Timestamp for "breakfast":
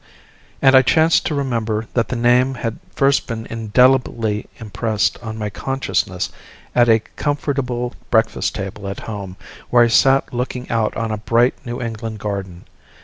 8.09-8.55